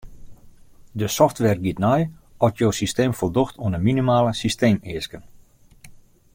De 1.01 1.07
software 1.17 1.57
giet 1.63 1.81
nei 1.83 2.03
oft 2.45 2.57
jo 2.61 2.69
systeem 2.79 3.11
foldocht 3.19 3.55
oan 3.63 3.73
de 3.75 3.79
minimale 3.87 4.31
systeemeasken. 4.43 5.23